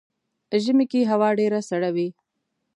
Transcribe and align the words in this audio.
ژمی 0.63 0.85
کې 0.91 1.09
هوا 1.11 1.29
ډیره 1.39 1.59
سړه 1.69 1.89
وي. 1.95 2.09